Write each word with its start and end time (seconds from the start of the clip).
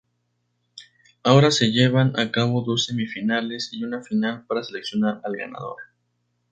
Ahora 1.21 1.51
se 1.51 1.71
llevan 1.71 2.19
a 2.19 2.31
cabo 2.31 2.63
dos 2.63 2.85
semifinales 2.87 3.69
y 3.71 3.83
una 3.83 4.01
final 4.01 4.47
para 4.47 4.63
seleccionar 4.63 5.21
al 5.23 5.35
ganador. 5.37 5.77